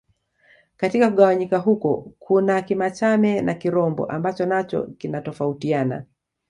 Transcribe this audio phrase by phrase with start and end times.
[0.77, 6.05] Katika kugawanyika huko kuna Kimachame na Kirombo ambacho nacho kinatofautiana